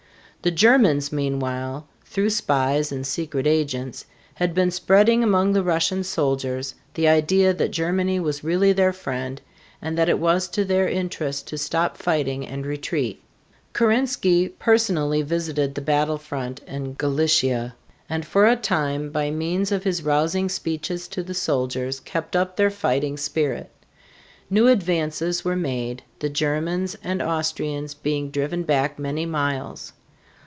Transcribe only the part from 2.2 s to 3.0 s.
spies